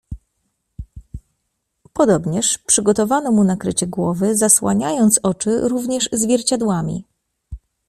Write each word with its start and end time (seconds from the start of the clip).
"Podobnież 1.93 2.57
przygotowano 2.57 3.31
mu 3.31 3.43
nakrycie 3.43 3.87
głowy, 3.87 4.37
zasłaniając 4.37 5.19
oczy 5.23 5.61
również 5.67 6.09
zwierciadłami." 6.11 7.05